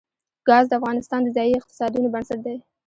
ګاز 0.47 0.65
د 0.69 0.73
افغانستان 0.79 1.19
د 1.23 1.27
ځایي 1.37 1.53
اقتصادونو 1.57 2.07
بنسټ 2.13 2.39
دی. 2.45 2.57